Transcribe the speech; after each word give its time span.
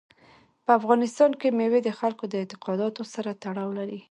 په 0.63 0.71
افغانستان 0.79 1.31
کې 1.39 1.55
مېوې 1.57 1.81
د 1.83 1.89
خلکو 1.99 2.23
د 2.29 2.33
اعتقاداتو 2.41 3.01
سره 3.13 3.29
تړاو 3.43 3.69
لري. 3.79 3.99